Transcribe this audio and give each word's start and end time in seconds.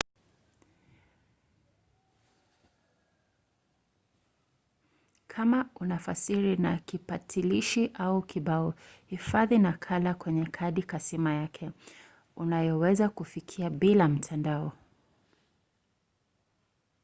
kama 5.27 5.69
unafasiri 5.75 6.55
na 6.57 6.77
kipakatilishi 6.77 7.91
au 7.93 8.21
kibao 8.21 8.73
hifadhi 9.07 9.57
nakala 9.57 10.13
kwenye 10.13 10.45
kadi 10.45 10.83
kasima 10.83 11.33
yakeunayoweza 11.33 13.09
kufikia 13.09 13.69
bila 13.69 14.07
mtandao 14.07 14.73